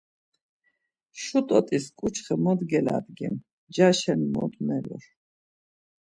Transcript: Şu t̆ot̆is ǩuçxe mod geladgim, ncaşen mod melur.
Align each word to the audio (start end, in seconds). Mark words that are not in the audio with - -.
Şu 1.21 1.39
t̆ot̆is 1.47 1.85
ǩuçxe 1.99 2.35
mod 2.43 2.59
geladgim, 2.69 3.35
ncaşen 3.67 4.21
mod 4.33 4.53
melur. 4.65 5.03